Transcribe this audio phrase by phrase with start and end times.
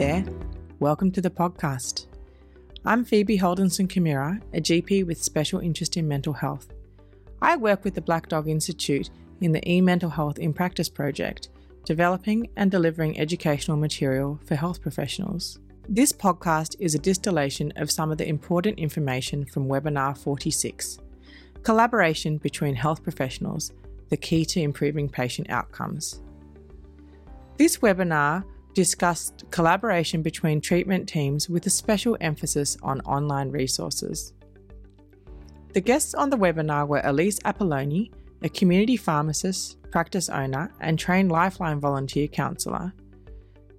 [0.00, 0.24] there,
[0.78, 2.06] welcome to the podcast.
[2.86, 6.72] I'm Phoebe Holdenson Kimura, a GP with special interest in mental health.
[7.42, 9.10] I work with the Black Dog Institute
[9.42, 11.50] in the e-mental health in practice project,
[11.84, 15.58] developing and delivering educational material for health professionals.
[15.86, 20.98] This podcast is a distillation of some of the important information from webinar 46.
[21.62, 23.70] Collaboration between health professionals,
[24.08, 26.22] the key to improving patient outcomes.
[27.58, 34.32] This webinar discussed collaboration between treatment teams with a special emphasis on online resources.
[35.72, 38.10] The guests on the webinar were Elise Apolloni,
[38.42, 42.92] a community pharmacist, practice owner, and trained Lifeline volunteer counsellor,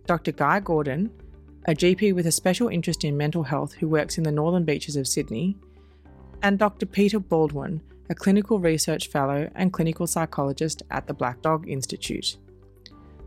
[0.06, 0.32] Dr.
[0.32, 1.12] Guy Gordon,
[1.66, 4.96] a GP with a special interest in mental health who works in the northern beaches
[4.96, 5.58] of Sydney,
[6.42, 6.86] and Dr.
[6.86, 12.38] Peter Baldwin, a clinical research fellow and clinical psychologist at the Black Dog Institute.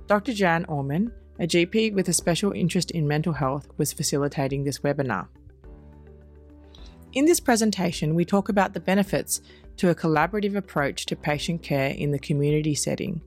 [0.07, 0.33] Dr.
[0.33, 5.27] Jan Orman, a GP with a special interest in mental health, was facilitating this webinar.
[7.13, 9.41] In this presentation, we talk about the benefits
[9.77, 13.21] to a collaborative approach to patient care in the community setting,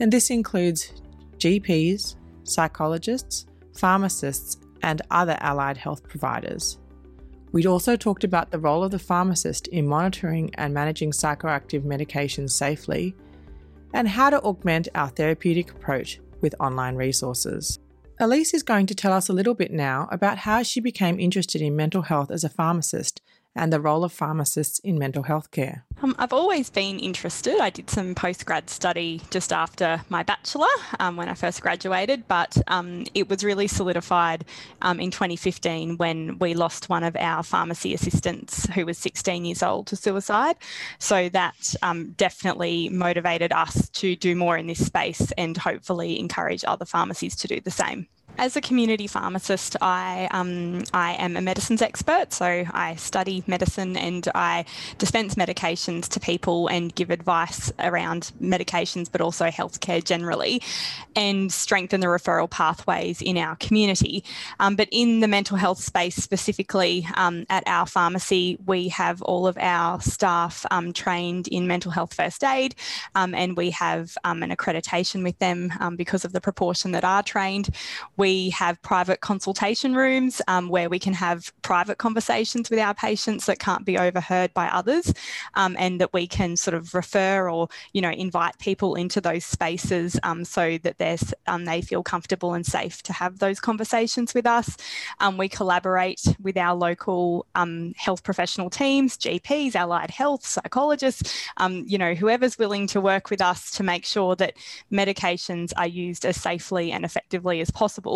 [0.00, 0.92] and this includes
[1.38, 6.78] GPs, psychologists, pharmacists, and other allied health providers.
[7.52, 12.50] We'd also talked about the role of the pharmacist in monitoring and managing psychoactive medications
[12.50, 13.14] safely,
[13.94, 17.78] and how to augment our therapeutic approach with online resources.
[18.18, 21.60] Elise is going to tell us a little bit now about how she became interested
[21.60, 23.20] in mental health as a pharmacist
[23.56, 25.84] and the role of pharmacists in mental health care.
[26.02, 27.58] Um, I've always been interested.
[27.58, 30.66] I did some postgrad study just after my bachelor
[31.00, 34.44] um, when I first graduated, but um, it was really solidified
[34.82, 39.62] um, in 2015 when we lost one of our pharmacy assistants who was 16 years
[39.62, 40.56] old to suicide.
[40.98, 46.64] So that um, definitely motivated us to do more in this space and hopefully encourage
[46.66, 48.06] other pharmacies to do the same.
[48.38, 53.96] As a community pharmacist, I um, I am a medicines expert, so I study medicine
[53.96, 54.66] and I
[54.98, 60.60] dispense medications to people and give advice around medications, but also healthcare generally,
[61.14, 64.22] and strengthen the referral pathways in our community.
[64.60, 69.46] Um, but in the mental health space specifically, um, at our pharmacy, we have all
[69.46, 72.74] of our staff um, trained in mental health first aid,
[73.14, 77.22] um, and we have um, an accreditation with them because of the proportion that are
[77.22, 77.70] trained.
[78.18, 82.92] We we have private consultation rooms um, where we can have private conversations with our
[82.92, 85.14] patients that can't be overheard by others,
[85.54, 89.44] um, and that we can sort of refer or you know invite people into those
[89.44, 90.96] spaces um, so that
[91.46, 94.76] um, they feel comfortable and safe to have those conversations with us.
[95.20, 97.46] Um, we collaborate with our local
[97.96, 101.46] health professional teams, GPs, allied health, psychologists,
[101.92, 104.54] you know whoever's willing to work with us to make sure that
[104.90, 108.15] medications are used as safely and effectively as possible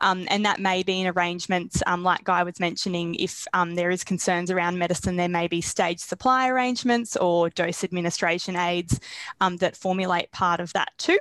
[0.00, 3.90] um, and that may be in arrangements, um, like Guy was mentioning, if um, there
[3.90, 9.00] is concerns around medicine, there may be stage supply arrangements or dose administration aids
[9.40, 11.18] um, that formulate part of that too.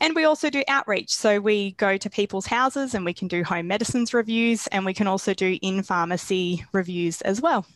[0.00, 1.14] And we also do outreach.
[1.14, 4.94] So we go to people's houses and we can do home medicines reviews and we
[4.94, 7.66] can also do in pharmacy reviews as well.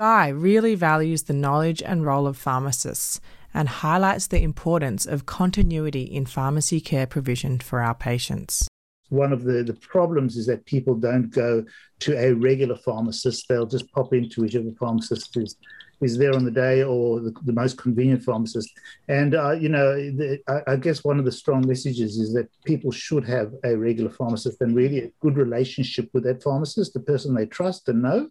[0.00, 3.20] Guy really values the knowledge and role of pharmacists
[3.54, 8.66] and highlights the importance of continuity in pharmacy care provision for our patients
[9.12, 11.62] one of the, the problems is that people don't go
[12.00, 13.46] to a regular pharmacist.
[13.46, 15.54] They'll just pop into whichever pharmacist is,
[16.00, 18.70] is there on the day or the, the most convenient pharmacist.
[19.08, 22.48] And, uh, you know, the, I, I, guess one of the strong messages is that
[22.64, 27.00] people should have a regular pharmacist and really a good relationship with that pharmacist, the
[27.00, 28.30] person they trust and know,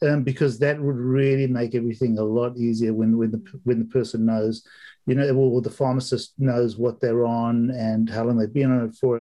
[0.00, 3.84] um, because that would really make everything a lot easier when, when, the, when the
[3.84, 4.66] person knows,
[5.04, 8.88] you know, well, the pharmacist knows what they're on and how long they've been on
[8.88, 9.20] it for.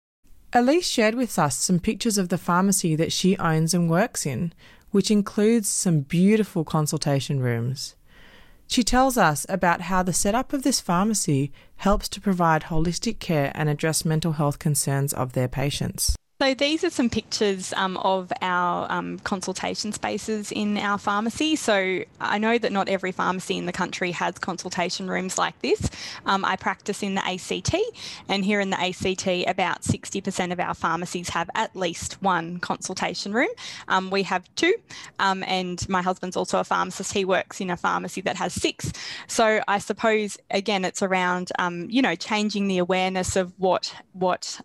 [0.57, 4.53] Elise shared with us some pictures of the pharmacy that she owns and works in,
[4.93, 7.97] which includes some beautiful consultation rooms.
[8.69, 13.51] She tells us about how the setup of this pharmacy helps to provide holistic care
[13.57, 16.15] and address mental health concerns of their patients.
[16.41, 21.55] So these are some pictures um, of our um, consultation spaces in our pharmacy.
[21.55, 25.89] So I know that not every pharmacy in the country has consultation rooms like this.
[26.27, 27.77] Um, I practice in the ACT,
[28.29, 33.33] and here in the ACT, about 60% of our pharmacies have at least one consultation
[33.33, 33.51] room.
[33.87, 34.75] Um, we have two,
[35.21, 37.13] um, and my husband's also a pharmacist.
[37.13, 38.93] He works in a pharmacy that has six.
[39.29, 44.61] So I suppose again, it's around um, you know changing the awareness of what what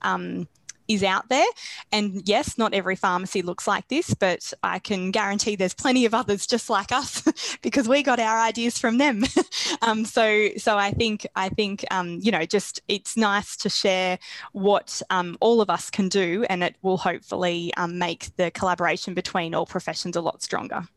[0.89, 1.45] is out there.
[1.91, 6.13] And yes, not every pharmacy looks like this, but I can guarantee there's plenty of
[6.13, 7.23] others just like us
[7.61, 9.23] because we got our ideas from them.
[9.81, 14.17] um, so, so I think I think um, you know, just it's nice to share
[14.51, 19.13] what um, all of us can do, and it will hopefully um, make the collaboration
[19.13, 20.87] between all professions a lot stronger.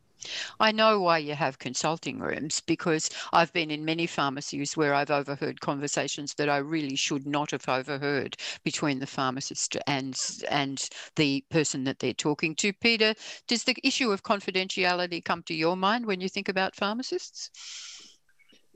[0.61, 5.11] I know why you have consulting rooms because I've been in many pharmacies where I've
[5.11, 11.45] overheard conversations that I really should not have overheard between the pharmacist and and the
[11.51, 12.73] person that they're talking to.
[12.73, 13.15] Peter,
[13.47, 17.51] does the issue of confidentiality come to your mind when you think about pharmacists?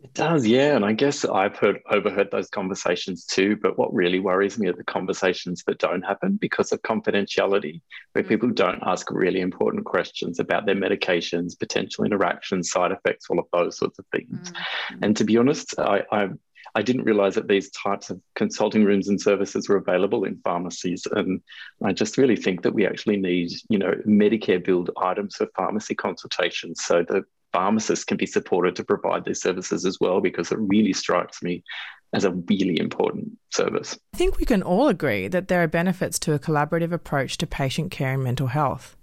[0.02, 0.76] It does, yeah.
[0.76, 3.56] And I guess I've heard overheard those conversations too.
[3.56, 7.80] But what really worries me are the conversations that don't happen because of confidentiality,
[8.12, 8.28] where mm.
[8.28, 13.46] people don't ask really important questions about their medications, potential interactions, side effects, all of
[13.52, 14.52] those sorts of things.
[14.52, 14.98] Mm.
[15.02, 16.28] And to be honest, I, I
[16.74, 21.06] I didn't realize that these types of consulting rooms and services were available in pharmacies.
[21.10, 21.40] And
[21.82, 25.94] I just really think that we actually need, you know, Medicare billed items for pharmacy
[25.94, 27.24] consultations so that
[27.56, 31.64] pharmacists can be supported to provide these services as well, because it really strikes me
[32.12, 33.98] as a really important service.
[34.12, 37.46] I think we can all agree that there are benefits to a collaborative approach to
[37.46, 38.94] patient care and mental health.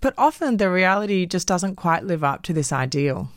[0.00, 3.28] But often the reality just doesn't quite live up to this ideal.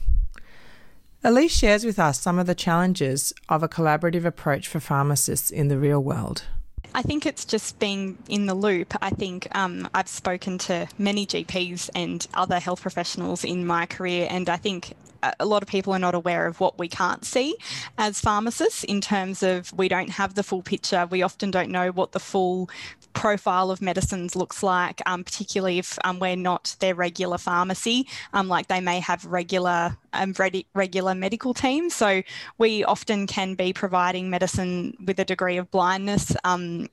[1.25, 5.67] Elise shares with us some of the challenges of a collaborative approach for pharmacists in
[5.67, 6.45] the real world.
[6.93, 8.93] I think it's just being in the loop.
[9.01, 14.27] I think um, I've spoken to many GPs and other health professionals in my career,
[14.29, 14.93] and I think
[15.39, 17.55] a lot of people are not aware of what we can't see
[17.97, 21.07] as pharmacists in terms of we don't have the full picture.
[21.09, 22.69] We often don't know what the full
[23.13, 28.07] profile of medicines looks like, um, particularly if um, we're not their regular pharmacy.
[28.33, 30.33] Um, like they may have regular um,
[30.73, 31.95] regular medical teams.
[31.95, 32.21] So
[32.57, 36.87] we often can be providing medicine with a degree of blindness um,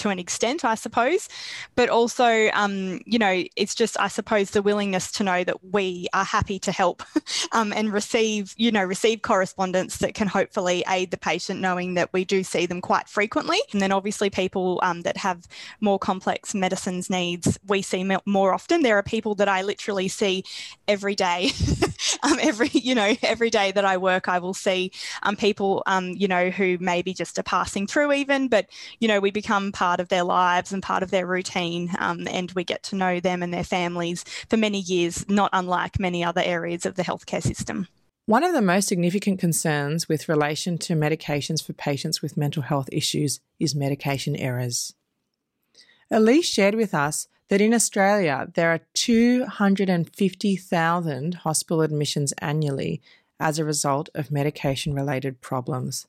[0.00, 1.28] to an extent, I suppose.
[1.76, 6.08] But also, um, you know, it's just, I suppose, the willingness to know that we
[6.12, 7.02] are happy to help
[7.52, 12.12] um, and receive, you know, receive correspondence that can hopefully aid the patient, knowing that
[12.12, 13.58] we do see them quite frequently.
[13.72, 15.46] And then obviously, people um, that have
[15.80, 18.82] more complex medicines needs, we see more often.
[18.82, 20.44] There are people that I literally see
[20.88, 21.50] every day.
[22.22, 24.92] Um, every, you know, every day that I work, I will see
[25.22, 28.66] um, people, um, you know, who maybe just are passing through even, but,
[28.98, 31.90] you know, we become part of their lives and part of their routine.
[31.98, 35.98] Um, and we get to know them and their families for many years, not unlike
[35.98, 37.88] many other areas of the healthcare system.
[38.26, 42.88] One of the most significant concerns with relation to medications for patients with mental health
[42.92, 44.94] issues is medication errors.
[46.10, 53.02] Elise shared with us that in Australia there are 250,000 hospital admissions annually
[53.38, 56.06] as a result of medication related problems.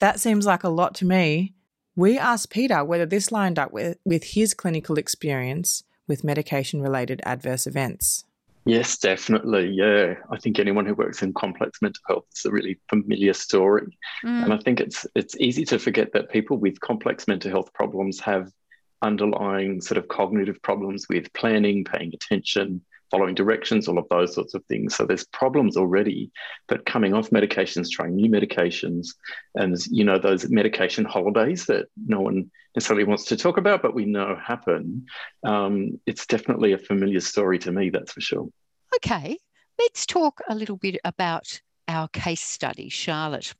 [0.00, 1.54] That seems like a lot to me,
[1.94, 7.20] we asked Peter whether this lined up with, with his clinical experience with medication related
[7.24, 8.24] adverse events.
[8.64, 9.70] Yes, definitely.
[9.70, 10.14] Yeah.
[10.30, 13.96] I think anyone who works in complex mental health is a really familiar story.
[14.24, 14.44] Mm.
[14.44, 18.20] And I think it's it's easy to forget that people with complex mental health problems
[18.20, 18.52] have
[19.02, 24.54] underlying sort of cognitive problems with planning, paying attention, following directions, all of those sorts
[24.54, 24.94] of things.
[24.94, 26.30] So there's problems already,
[26.68, 29.08] but coming off medications, trying new medications,
[29.54, 33.94] and you know those medication holidays that no one necessarily wants to talk about, but
[33.94, 35.06] we know happen.
[35.44, 38.48] Um, it's definitely a familiar story to me, that's for sure.
[38.96, 39.38] Okay,
[39.78, 43.54] let's talk a little bit about our case study, Charlotte.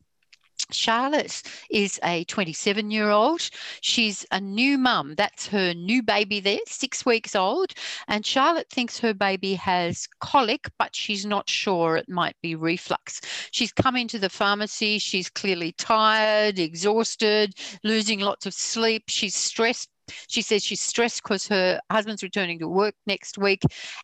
[0.74, 3.48] Charlotte is a 27 year old.
[3.80, 5.14] She's a new mum.
[5.16, 7.72] That's her new baby there, six weeks old.
[8.08, 13.20] And Charlotte thinks her baby has colic, but she's not sure it might be reflux.
[13.50, 14.98] She's come into the pharmacy.
[14.98, 19.04] She's clearly tired, exhausted, losing lots of sleep.
[19.08, 19.88] She's stressed
[20.28, 23.62] she says she's stressed because her husband's returning to work next week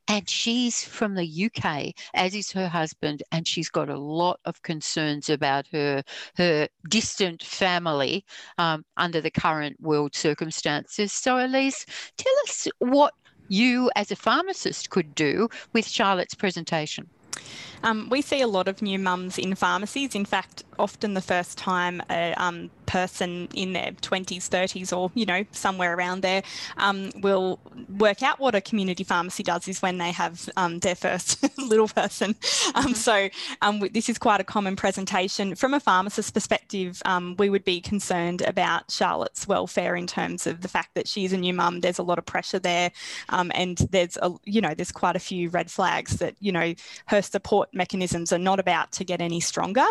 [0.08, 4.62] and she's from the UK, as is her husband, and she's got a lot of
[4.62, 6.02] concerns about her,
[6.36, 8.24] her distant family
[8.58, 11.12] um, under the current world circumstances.
[11.12, 11.86] So, Elise,
[12.16, 13.14] tell us what
[13.48, 17.08] you as a pharmacist could do with Charlotte's presentation.
[17.82, 20.14] Um, we see a lot of new mums in pharmacies.
[20.14, 25.26] In fact, often the first time a um, person in their 20s, 30s, or you
[25.26, 26.42] know somewhere around there
[26.76, 27.58] um, will
[27.98, 31.88] work out what a community pharmacy does is when they have um, their first little
[31.88, 32.30] person.
[32.74, 32.92] Um, mm-hmm.
[32.92, 33.28] So
[33.62, 37.02] um, this is quite a common presentation from a pharmacist perspective.
[37.38, 41.36] we would be concerned about Charlotte's welfare in terms of the fact that she's a
[41.36, 41.80] new mum.
[41.80, 42.90] There's a lot of pressure there,
[43.28, 46.74] and there's a you know there's quite a few red flags that you know
[47.06, 49.86] her support mechanisms are not about to get any stronger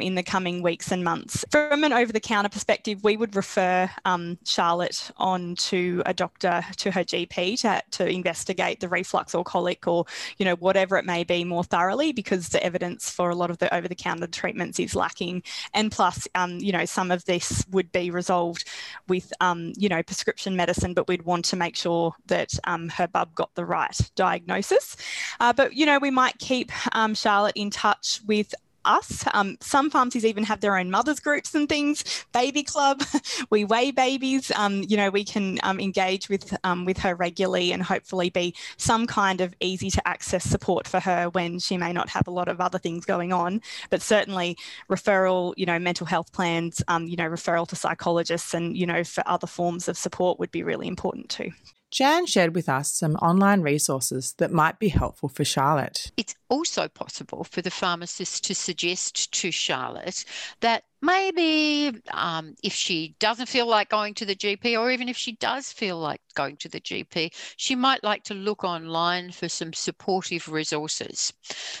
[0.00, 1.44] in the coming weeks and months.
[1.50, 6.64] From an over the counter perspective, we would refer um, Charlotte on to a doctor,
[6.78, 10.04] to her GP, to, to investigate the reflux or colic or
[10.38, 13.58] you know whatever it may be more thoroughly because the evidence for a lot of
[13.58, 15.44] the over-the-counter treatments is lacking.
[15.74, 18.68] And plus, um, you know, some of this would be resolved
[19.06, 23.06] with um, you know prescription medicine, but we'd want to make sure that um, her
[23.06, 24.96] bub got the right diagnosis.
[25.38, 28.52] Uh, but you know, we might keep um, Charlotte in touch with
[28.84, 29.24] us.
[29.32, 32.26] Um, some pharmacies even have their own mothers groups and things.
[32.32, 33.02] Baby club,
[33.50, 34.50] we weigh babies.
[34.56, 38.54] Um, you know, we can um, engage with um, with her regularly and hopefully be
[38.76, 42.30] some kind of easy to access support for her when she may not have a
[42.30, 43.60] lot of other things going on.
[43.90, 44.56] But certainly
[44.90, 49.04] referral, you know, mental health plans, um, you know, referral to psychologists and you know
[49.04, 51.50] for other forms of support would be really important too.
[51.94, 56.10] Jan shared with us some online resources that might be helpful for Charlotte.
[56.16, 60.24] It's also possible for the pharmacist to suggest to Charlotte
[60.58, 65.16] that maybe um, if she doesn't feel like going to the GP, or even if
[65.16, 69.48] she does feel like going to the GP, she might like to look online for
[69.48, 71.32] some supportive resources.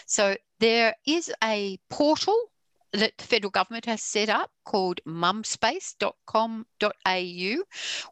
[0.06, 2.38] So there is a portal
[2.94, 7.56] that the federal government has set up called mumspace.com.au,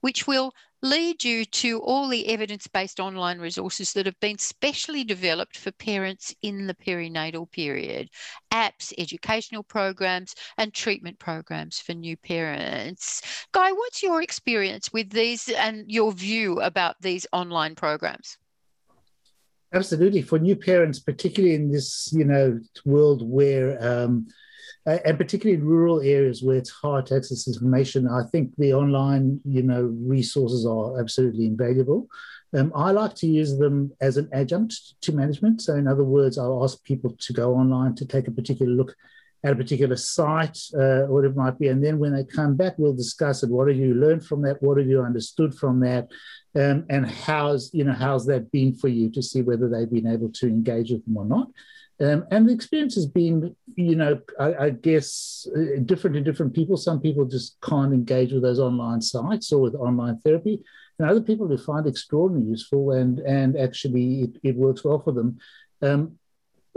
[0.01, 5.05] which will lead you to all the evidence based online resources that have been specially
[5.05, 8.11] developed for parents in the perinatal period
[8.53, 13.23] apps, educational programs, and treatment programs for new parents.
[13.53, 18.37] Guy, what's your experience with these and your view about these online programs?
[19.73, 20.21] Absolutely.
[20.21, 24.27] For new parents, particularly in this, you know, world where um,
[24.87, 28.75] uh, and particularly in rural areas where it's hard to access information, I think the
[28.75, 32.09] online, you know, resources are absolutely invaluable.
[32.55, 35.63] Um, I like to use them as an adjunct to management.
[35.63, 38.95] So, in other words, I'll ask people to go online to take a particular look
[39.45, 42.95] at a particular site, uh, it might be, and then when they come back, we'll
[42.95, 43.51] discuss it.
[43.51, 44.63] What have you learned from that?
[44.63, 46.09] What have you understood from that?
[46.55, 50.07] Um, and how's you know how's that been for you to see whether they've been
[50.07, 51.49] able to engage with them or not?
[52.01, 56.55] Um, and the experience has been, you know, I, I, guess uh, different to different
[56.55, 56.77] people.
[56.77, 60.61] Some people just can't engage with those online sites or with online therapy,
[60.99, 65.13] and other people who find extraordinarily useful and and actually it, it works well for
[65.13, 65.39] them.
[65.81, 66.19] Um,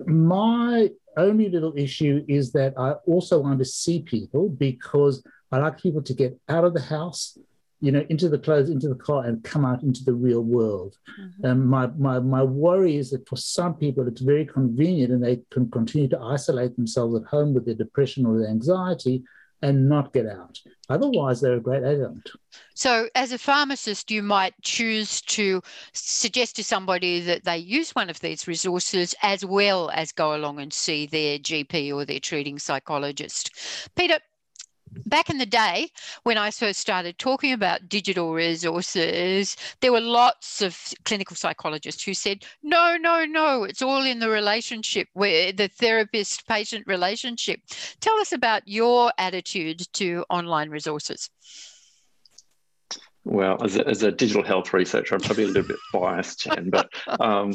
[0.05, 5.81] my only little issue is that I also want to see people because I like
[5.81, 7.37] people to get out of the house
[7.81, 10.97] you know, into the clothes, into the car, and come out into the real world.
[11.19, 11.45] Mm-hmm.
[11.45, 15.41] Um, my, my, my worry is that for some people, it's very convenient and they
[15.51, 19.23] can continue to isolate themselves at home with their depression or their anxiety
[19.61, 20.59] and not get out.
[20.89, 22.31] Otherwise, they're a great adjunct.
[22.75, 25.61] So, as a pharmacist, you might choose to
[25.93, 30.59] suggest to somebody that they use one of these resources as well as go along
[30.59, 33.51] and see their GP or their treating psychologist.
[33.95, 34.19] Peter,
[35.05, 35.89] back in the day
[36.23, 42.13] when I first started talking about digital resources, there were lots of clinical psychologists who
[42.13, 47.59] said, no, no, no, it's all in the relationship, where the therapist patient relationship.
[47.99, 51.29] Tell us about your attitude to online resources.
[53.23, 56.69] Well, as a, as a digital health researcher, I'm probably a little bit biased, Jan,
[56.69, 56.89] but
[57.19, 57.53] um,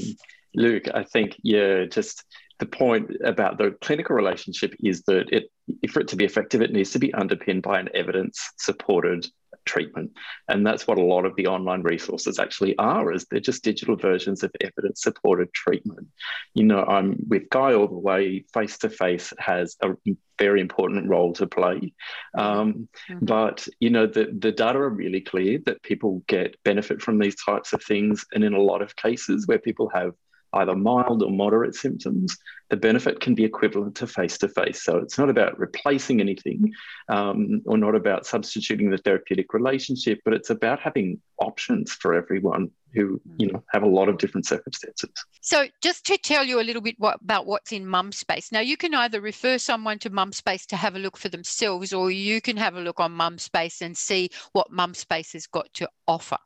[0.54, 2.24] Luke, I think, yeah, just
[2.58, 5.50] the point about the clinical relationship is that it,
[5.90, 9.26] for it to be effective, it needs to be underpinned by an evidence supported
[9.66, 10.10] treatment.
[10.48, 13.96] And that's what a lot of the online resources actually are, is they're just digital
[13.96, 16.08] versions of evidence supported treatment.
[16.54, 19.90] You know, I'm with Guy all the way, face to face has a
[20.38, 21.92] very important role to play.
[22.36, 23.24] Um, mm-hmm.
[23.24, 27.36] But, you know, the, the data are really clear that people get benefit from these
[27.36, 28.24] types of things.
[28.32, 30.14] And in a lot of cases where people have
[30.52, 32.36] either mild or moderate symptoms,
[32.70, 34.82] the benefit can be equivalent to face to face.
[34.82, 36.72] So it's not about replacing anything
[37.08, 42.70] um, or not about substituting the therapeutic relationship, but it's about having options for everyone
[42.94, 45.10] who you know have a lot of different circumstances.
[45.40, 48.52] So just to tell you a little bit what, about what's in Mumspace.
[48.52, 52.10] Now you can either refer someone to Mumspace to have a look for themselves, or
[52.10, 56.38] you can have a look on Mumspace and see what Mumspace has got to offer.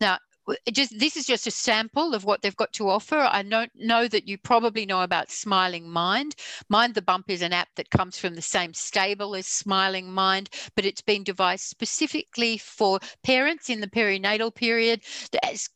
[0.00, 0.18] Now
[0.72, 3.18] just this is just a sample of what they've got to offer.
[3.18, 6.34] I don't know that you probably know about Smiling Mind.
[6.68, 10.50] Mind the Bump is an app that comes from the same stable as Smiling Mind,
[10.74, 15.02] but it's been devised specifically for parents in the perinatal period,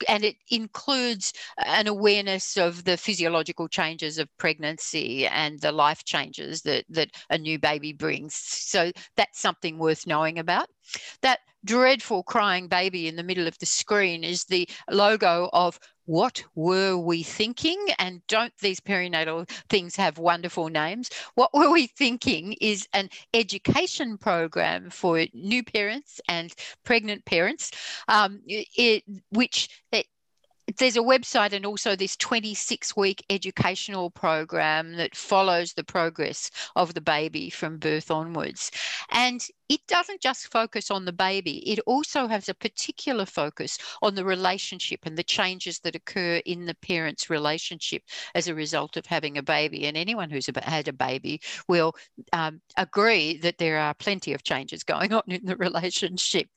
[0.08, 1.32] and it includes
[1.64, 7.38] an awareness of the physiological changes of pregnancy and the life changes that that a
[7.38, 8.34] new baby brings.
[8.34, 10.68] So that's something worth knowing about.
[11.22, 16.42] That dreadful crying baby in the middle of the screen is the logo of What
[16.54, 17.78] Were We Thinking?
[17.98, 21.10] And don't these perinatal things have wonderful names?
[21.34, 26.52] What Were We Thinking is an education program for new parents and
[26.84, 27.70] pregnant parents,
[28.08, 29.68] um, it, which
[30.78, 36.94] there's a website and also this 26 week educational program that follows the progress of
[36.94, 38.70] the baby from birth onwards.
[39.10, 44.14] And it doesn't just focus on the baby, it also has a particular focus on
[44.14, 48.02] the relationship and the changes that occur in the parent's relationship
[48.34, 49.86] as a result of having a baby.
[49.86, 51.94] And anyone who's had a baby will
[52.32, 56.48] um, agree that there are plenty of changes going on in the relationship.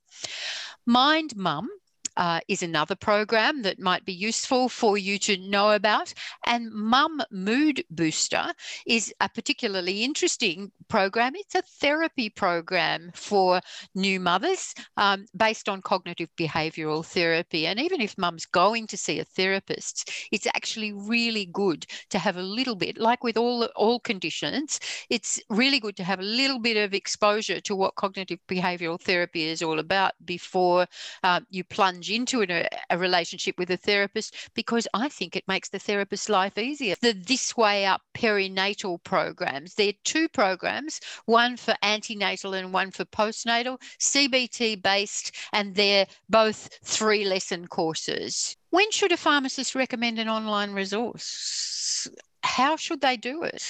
[0.86, 1.70] Mind Mum
[2.18, 6.14] uh, is another program that might be useful for you to know about.
[6.46, 8.54] And Mum Mood Booster
[8.86, 11.34] is a particularly interesting program.
[11.36, 13.62] It's a therapy program for
[13.94, 17.68] new mothers um, based on cognitive behavioral therapy.
[17.68, 22.38] And even if mum's going to see a therapist, it's actually really good to have
[22.38, 24.80] a little bit, like with all, all conditions,
[25.10, 29.44] it's really good to have a little bit of exposure to what cognitive behavioral therapy
[29.44, 30.86] is all about before
[31.24, 35.48] uh, you plunge plunge into a, a relationship with a therapist because I think it
[35.48, 36.96] makes the therapist's life easier.
[37.02, 43.06] The This Way Up perinatal programs, they're two programs, one for antenatal and one for
[43.06, 48.56] postnatal, CBT based, and they're both three lesson courses.
[48.70, 52.10] When should a pharmacist recommend an online resource?
[52.56, 53.62] How should they do it?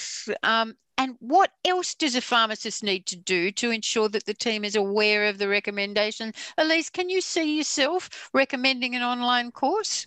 [0.44, 4.64] Um, and what else does a pharmacist need to do to ensure that the team
[4.64, 6.32] is aware of the recommendation?
[6.56, 10.06] Elise, can you see yourself recommending an online course?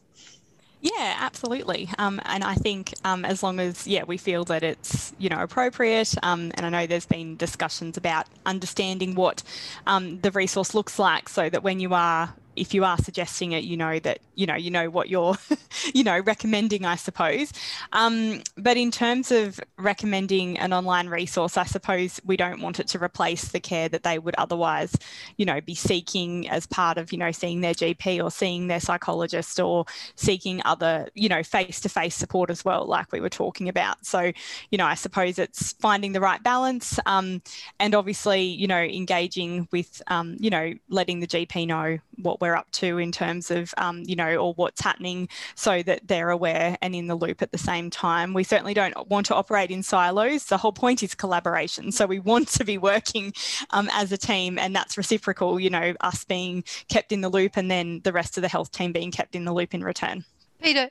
[0.80, 1.90] Yeah, absolutely.
[1.98, 5.42] Um, and I think um, as long as yeah we feel that it's you know
[5.42, 9.44] appropriate, um, and I know there's been discussions about understanding what
[9.88, 13.64] um, the resource looks like, so that when you are if you are suggesting it,
[13.64, 15.36] you know that you know you know what you're
[15.94, 17.54] you know recommending, I suppose.
[17.94, 22.88] Um, but in terms of recommending an online resource, I suppose we don't want it
[22.90, 24.96] to replace the care that they would otherwise,
[25.38, 28.80] you know, be seeking as part of you know seeing their GP or seeing their
[28.80, 29.86] psychologist or
[30.16, 34.06] seeking other you know face-to-face support as well, like we were talking about.
[34.06, 34.32] So
[34.70, 37.42] you know, I suppose it's finding the right balance, um,
[37.80, 42.49] and obviously you know engaging with um, you know letting the GP know what we're
[42.56, 46.78] up to in terms of, um, you know, or what's happening so that they're aware
[46.82, 48.34] and in the loop at the same time.
[48.34, 50.46] We certainly don't want to operate in silos.
[50.46, 51.92] The whole point is collaboration.
[51.92, 53.34] So we want to be working
[53.72, 57.58] um, as a team and that's reciprocal, you know, us being kept in the loop
[57.58, 60.26] and then the rest of the health team being kept in the loop in return.
[60.62, 60.90] Peter,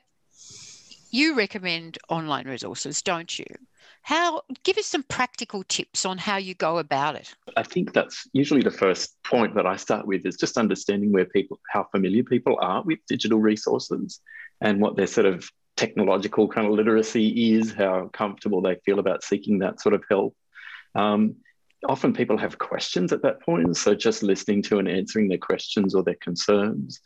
[1.11, 3.47] you recommend online resources, don't you?
[4.03, 7.35] How give us some practical tips on how you go about it.
[7.57, 11.27] I think that's usually the first point that I start with is just understanding where
[11.27, 14.21] people how familiar people are with digital resources
[14.61, 19.23] and what their sort of technological kind of literacy is, how comfortable they feel about
[19.23, 20.37] seeking that sort of help.
[20.95, 21.37] Um,
[21.89, 25.95] often people have questions at that point, so just listening to and answering their questions
[25.95, 27.01] or their concerns.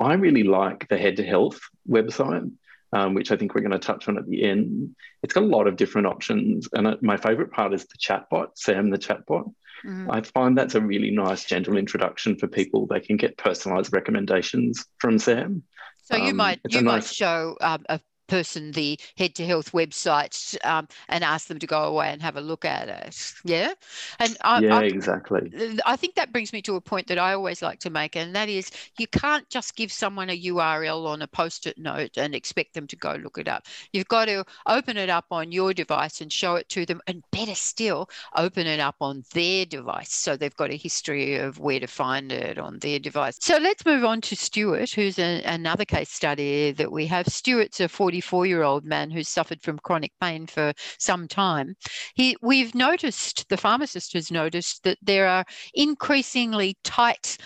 [0.00, 2.50] I really like the Head to Health website
[2.92, 4.94] um, which I think we're going to touch on at the end.
[5.22, 6.68] It's got a lot of different options.
[6.72, 9.52] And uh, my favorite part is the chatbot, Sam the chatbot.
[9.84, 10.10] Mm-hmm.
[10.10, 12.86] I find that's a really nice, gentle introduction for people.
[12.86, 15.62] They can get personalized recommendations from Sam.
[16.04, 16.92] So you um, might you nice...
[16.92, 21.66] might show um, a person the head to health website um, and ask them to
[21.66, 23.34] go away and have a look at it.
[23.44, 23.72] Yeah?
[24.18, 25.50] And I, yeah I, exactly.
[25.84, 28.34] i think that brings me to a point that i always like to make and
[28.34, 32.74] that is you can't just give someone a url on a post-it note and expect
[32.74, 33.66] them to go look it up.
[33.92, 37.22] You've got to open it up on your device and show it to them and
[37.30, 41.80] better still open it up on their device so they've got a history of where
[41.80, 43.38] to find it on their device.
[43.40, 47.26] So let's move on to stuart who's a, another case study that we have.
[47.26, 51.76] Stuart's a 40 44 year old man who's suffered from chronic pain for some time.
[52.14, 57.36] He, we've noticed, the pharmacist has noticed, that there are increasingly tight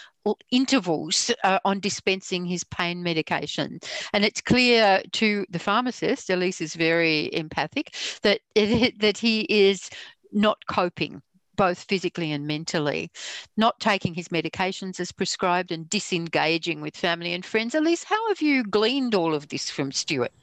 [0.50, 3.78] intervals uh, on dispensing his pain medication.
[4.12, 9.88] And it's clear to the pharmacist, Elise is very empathic, that, it, that he is
[10.32, 11.22] not coping
[11.60, 13.10] both physically and mentally,
[13.58, 17.74] not taking his medications as prescribed and disengaging with family and friends.
[17.74, 20.32] Elise, how have you gleaned all of this from Stuart?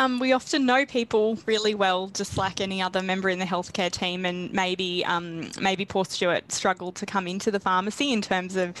[0.00, 3.92] Um, we often know people really well, just like any other member in the healthcare
[3.92, 8.56] team, and maybe um, maybe poor Stuart struggled to come into the pharmacy in terms
[8.56, 8.74] of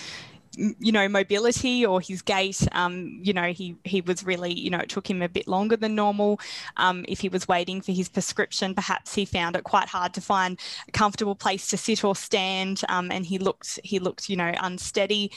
[0.56, 4.78] you know mobility or his gait um, you know he he was really you know
[4.78, 6.40] it took him a bit longer than normal.
[6.76, 10.20] Um, if he was waiting for his prescription perhaps he found it quite hard to
[10.20, 14.36] find a comfortable place to sit or stand um, and he looked he looked you
[14.36, 15.30] know unsteady.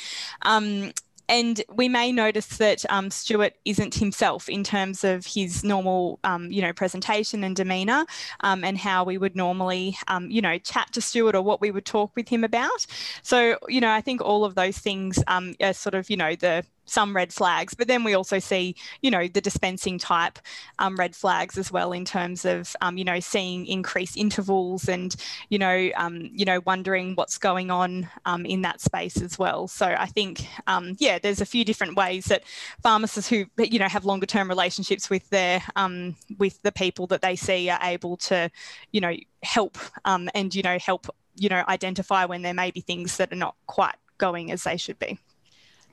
[0.44, 0.92] Um,
[1.30, 6.52] and we may notice that um, Stuart isn't himself in terms of his normal, um,
[6.52, 8.06] you know, presentation and demeanour,
[8.42, 11.72] um, and how we would normally, um, you know, chat to Stuart or what we
[11.72, 12.86] would talk with him about.
[13.24, 16.36] So, you know, I think all of those things um, are sort of, you know,
[16.36, 20.40] the some red flags, but then we also see, you know, the dispensing type
[20.80, 25.16] um, red flags as well in terms of, um, you know, seeing increased intervals and,
[25.50, 29.68] you know, um, you know, wondering what's going on um, in that space as well.
[29.68, 32.44] So I think, um, yeah, there's a few different ways that
[32.82, 37.22] pharmacists who, you know, have longer term relationships with their um, with the people that
[37.22, 38.50] they see are able to,
[38.92, 43.18] you know, help and you know help you know identify when there may be things
[43.18, 45.18] that are not quite going as they should be.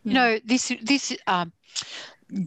[0.05, 1.53] You know, this this um,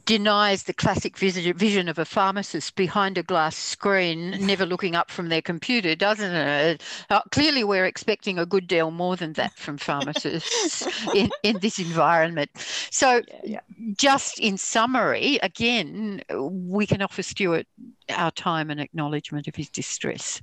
[0.06, 5.30] denies the classic vision of a pharmacist behind a glass screen, never looking up from
[5.30, 6.84] their computer, doesn't it?
[7.10, 11.80] Uh, clearly, we're expecting a good deal more than that from pharmacists in, in this
[11.80, 12.50] environment.
[12.92, 13.94] So, yeah, yeah.
[13.98, 17.68] just in summary, again, we can offer Stuart
[18.10, 20.42] our time and acknowledgement of his distress.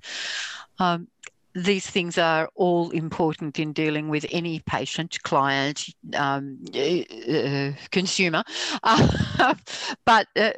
[0.79, 1.09] Um,
[1.55, 5.85] these things are all important in dealing with any patient, client,
[6.17, 8.43] um, uh, consumer,
[8.83, 9.55] uh,
[10.05, 10.51] but uh,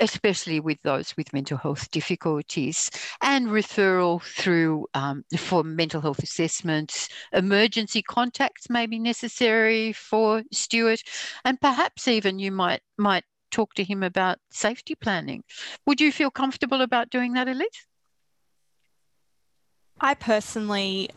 [0.00, 7.08] especially with those with mental health difficulties and referral through um, for mental health assessments.
[7.32, 11.02] Emergency contacts may be necessary for Stuart,
[11.44, 15.44] and perhaps even you might might talk to him about safety planning.
[15.86, 17.86] Would you feel comfortable about doing that, Elise?
[20.04, 21.10] I personally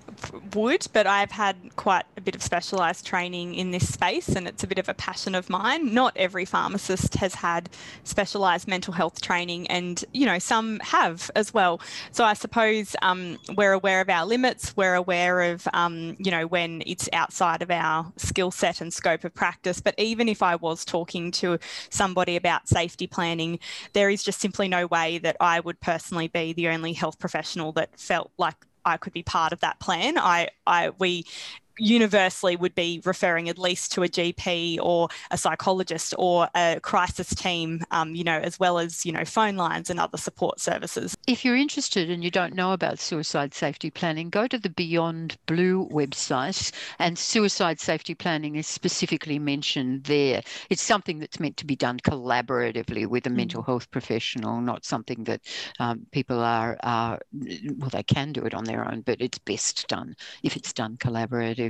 [0.54, 4.64] would, but I've had quite a bit of specialised training in this space and it's
[4.64, 5.92] a bit of a passion of mine.
[5.92, 7.72] Not every pharmacist has had
[8.04, 11.82] specialised mental health training and, you know, some have as well.
[12.12, 16.46] So I suppose um, we're aware of our limits, we're aware of, um, you know,
[16.46, 19.82] when it's outside of our skill set and scope of practice.
[19.82, 21.58] But even if I was talking to
[21.90, 23.58] somebody about safety planning,
[23.94, 27.72] there is just simply no way that I would personally be the only health professional
[27.72, 30.18] that felt like I could be part of that plan.
[30.18, 31.26] I, I, we
[31.78, 37.34] universally would be referring at least to a GP or a psychologist or a crisis
[37.36, 41.16] team, um, you know, as well as, you know, phone lines and other support services.
[41.28, 45.38] If you're interested and you don't know about suicide safety planning, go to the Beyond
[45.46, 50.44] Blue website and suicide safety planning is specifically mentioned there.
[50.70, 53.36] It's something that's meant to be done collaboratively with a mm.
[53.36, 55.42] mental health professional, not something that
[55.80, 57.20] um, people are, are,
[57.78, 60.98] well, they can do it on their own, but it's best done if it's done
[60.98, 61.65] collaboratively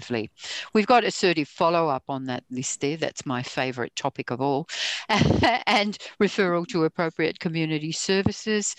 [0.73, 2.97] We've got assertive follow up on that list there.
[2.97, 4.67] That's my favourite topic of all.
[5.09, 8.75] and referral to appropriate community services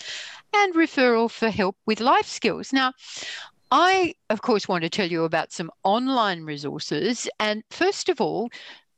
[0.55, 2.73] and referral for help with life skills.
[2.73, 2.93] Now,
[3.71, 7.29] I, of course, want to tell you about some online resources.
[7.41, 8.49] And first of all,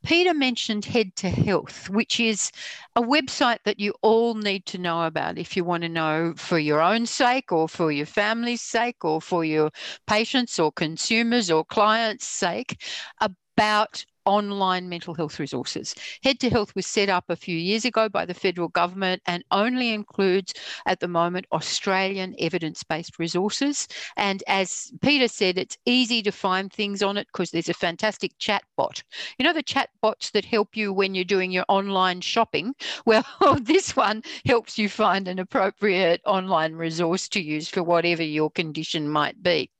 [0.03, 2.51] Peter mentioned Head to Health, which is
[2.95, 6.57] a website that you all need to know about if you want to know for
[6.57, 9.71] your own sake or for your family's sake or for your
[10.07, 12.81] patients or consumers or clients' sake
[13.19, 15.95] about online mental health resources.
[16.23, 19.43] Head to Health was set up a few years ago by the federal government and
[19.49, 20.53] only includes,
[20.85, 23.87] at the moment, Australian evidence based resources.
[24.15, 28.37] And as Peter said, it's easy to find things on it because there's a fantastic
[28.37, 29.01] chat bot.
[29.39, 32.75] You know, the chat bots that help you when you're doing your online shopping?
[33.05, 33.25] Well,
[33.61, 39.09] this one helps you find an appropriate online resource to use for whatever your condition
[39.09, 39.71] might be.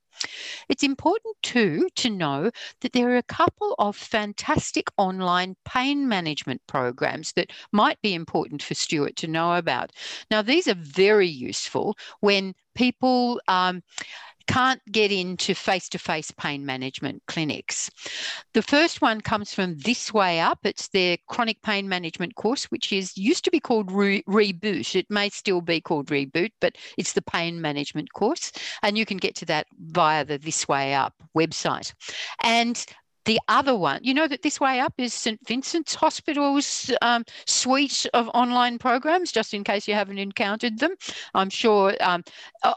[0.68, 2.52] It's important too to know
[2.82, 8.62] that there are a couple of fantastic online pain management programs that might be important
[8.62, 9.92] for Stuart to know about.
[10.30, 13.82] Now, these are very useful when people um,
[14.50, 17.92] can't get into face to face pain management clinics.
[18.54, 20.58] The first one comes from This Way Up.
[20.64, 24.96] It's their chronic pain management course, which is used to be called Re- Reboot.
[24.96, 28.52] It may still be called Reboot, but it's the pain management course.
[28.82, 31.94] And you can get to that via the This Way Up website.
[32.42, 32.84] And
[33.26, 35.40] the other one, you know that This Way Up is St.
[35.48, 40.96] Vincent's Hospital's um, suite of online programs, just in case you haven't encountered them.
[41.34, 42.24] I'm sure um,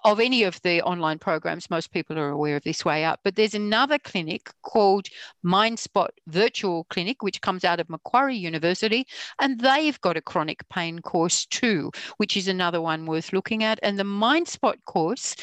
[0.05, 3.21] of any of the online programs, most people are aware of This Way Up.
[3.25, 5.07] But there's another clinic called
[5.45, 9.07] MindSpot Virtual Clinic, which comes out of Macquarie University,
[9.41, 13.79] and they've got a chronic pain course too, which is another one worth looking at.
[13.83, 15.37] And the MindSpot course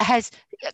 [0.00, 0.30] has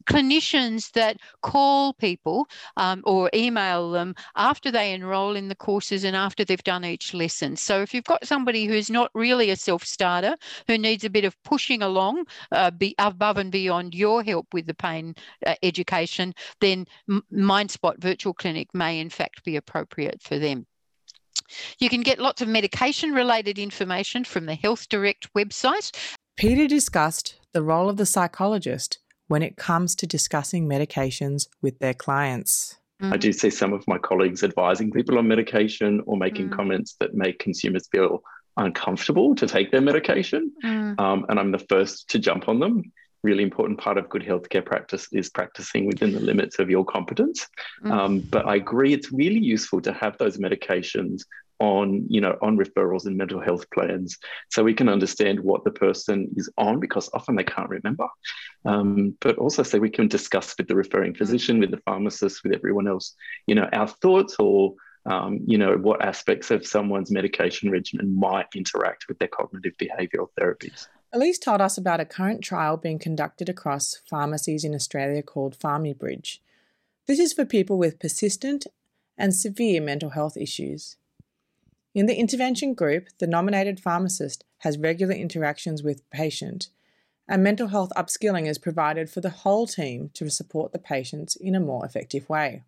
[0.07, 6.17] clinicians that call people um, or email them after they enroll in the courses and
[6.17, 7.57] after they've done each lesson.
[7.57, 11.41] So if you've got somebody who's not really a self-starter, who needs a bit of
[11.43, 15.15] pushing along uh, be above and beyond your help with the pain
[15.47, 16.87] uh, education, then
[17.33, 20.67] MindSpot Virtual Clinic may in fact be appropriate for them.
[21.79, 25.93] You can get lots of medication related information from the Health Direct website.
[26.37, 31.95] Peter discussed the role of the psychologist when it comes to discussing medications with their
[31.95, 32.79] clients.
[33.01, 36.57] I do see some of my colleagues advising people on medication or making mm.
[36.57, 38.23] comments that make consumers feel
[38.57, 40.53] uncomfortable to take their medication.
[40.65, 40.99] Mm.
[40.99, 42.93] Um, and I'm the first to jump on them.
[43.23, 47.47] Really important part of good healthcare practice is practicing within the limits of your competence.
[47.83, 47.91] Mm.
[47.91, 51.23] Um, but I agree, it's really useful to have those medications
[51.61, 54.19] on you know on referrals and mental health plans
[54.51, 58.07] so we can understand what the person is on because often they can't remember
[58.65, 62.53] um, but also so we can discuss with the referring physician with the pharmacist with
[62.53, 63.15] everyone else
[63.47, 64.75] you know our thoughts or
[65.07, 70.29] um, you know what aspects of someone's medication regimen might interact with their cognitive behavioural
[70.39, 75.57] therapies Elise told us about a current trial being conducted across pharmacies in Australia called
[75.57, 76.39] PharmiBridge.
[77.07, 78.67] This is for people with persistent
[79.17, 80.97] and severe mental health issues.
[81.95, 86.69] In the intervention group, the nominated pharmacist has regular interactions with patient,
[87.29, 91.55] and mental health upskilling is provided for the whole team to support the patients in
[91.55, 92.65] a more effective way.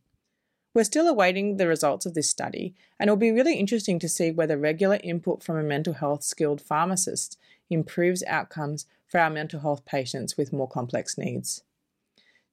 [0.73, 4.31] We're still awaiting the results of this study, and it'll be really interesting to see
[4.31, 7.37] whether regular input from a mental health skilled pharmacist
[7.69, 11.63] improves outcomes for our mental health patients with more complex needs.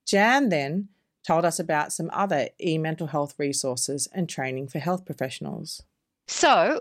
[0.08, 0.90] Jan then
[1.26, 5.84] told us about some other e mental health resources and training for health professionals.
[6.28, 6.80] So,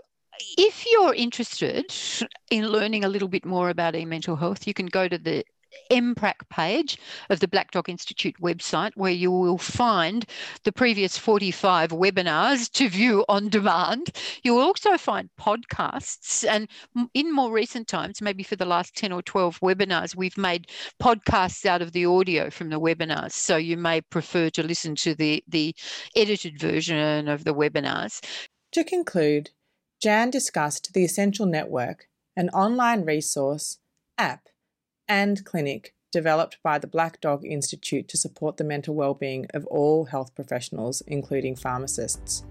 [0.57, 1.93] if you're interested
[2.49, 5.43] in learning a little bit more about e-mental health, you can go to the
[5.91, 6.97] eMHPrac page
[7.29, 10.25] of the Black Dog Institute website, where you will find
[10.63, 14.11] the previous 45 webinars to view on demand.
[14.43, 16.69] You'll also find podcasts, and
[17.13, 20.69] in more recent times, maybe for the last 10 or 12 webinars, we've made
[21.01, 23.31] podcasts out of the audio from the webinars.
[23.31, 25.75] So you may prefer to listen to the, the
[26.15, 28.21] edited version of the webinars.
[28.73, 29.51] To conclude,
[30.01, 33.77] Jan discussed the Essential Network, an online resource,
[34.17, 34.47] app,
[35.07, 40.05] and clinic developed by the Black Dog Institute to support the mental well-being of all
[40.05, 42.43] health professionals, including pharmacists.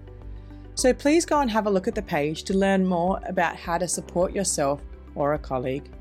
[0.75, 3.77] So please go and have a look at the page to learn more about how
[3.77, 4.81] to support yourself
[5.15, 5.91] or a colleague.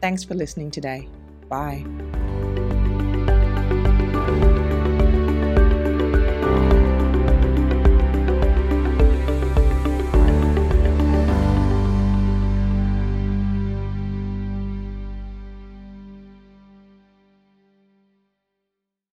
[0.00, 1.08] Thanks for listening today.
[1.48, 1.84] Bye.